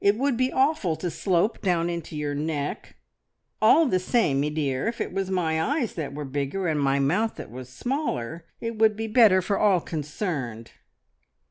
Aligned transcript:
"It 0.03 0.17
would 0.17 0.35
be 0.35 0.51
awful 0.51 0.95
to 0.95 1.11
slope 1.11 1.61
down 1.61 1.87
into 1.87 2.17
your 2.17 2.33
neck. 2.33 2.95
All 3.61 3.85
the 3.85 3.99
same, 3.99 4.39
me 4.39 4.49
dear, 4.49 4.87
if 4.87 4.99
it 4.99 5.13
was 5.13 5.29
my 5.29 5.61
eyes 5.61 5.93
that 5.93 6.15
were 6.15 6.25
bigger, 6.25 6.67
and 6.67 6.79
my 6.79 6.97
mouth 6.97 7.35
that 7.35 7.51
was 7.51 7.69
smaller, 7.69 8.47
it 8.59 8.79
would 8.79 8.95
be 8.95 9.05
better 9.05 9.43
for 9.43 9.59
all 9.59 9.79
concerned." 9.79 10.71